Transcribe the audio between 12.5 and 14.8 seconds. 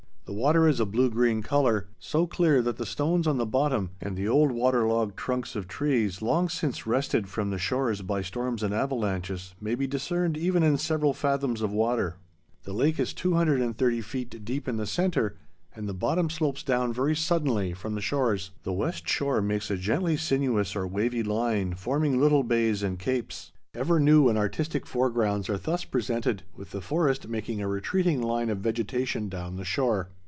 The lake is 230 feet deep in